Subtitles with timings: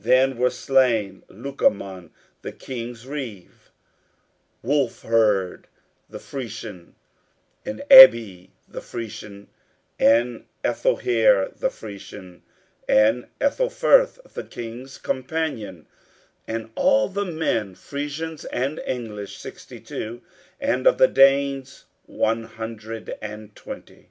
[0.00, 2.10] Then were slain Lucumon,
[2.42, 3.70] the King's Reeve,
[4.60, 5.66] Wulfheard
[6.10, 6.96] the Frisian,
[7.64, 9.46] and Æbbe the Frisian,
[9.96, 12.42] and Æthelhere the Frisian,
[12.88, 15.86] and Æthelferth the King's companion,
[16.48, 20.22] and of all the men Frisians and English, sixty two;
[20.60, 24.08] and of the Danes, one hundred and twenty.